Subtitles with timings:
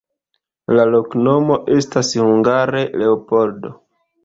[0.77, 3.75] La loknomo estas hungare: Leopoldo.